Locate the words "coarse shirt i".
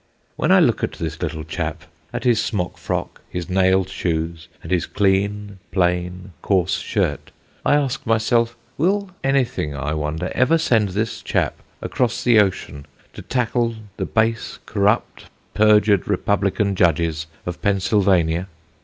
6.41-7.75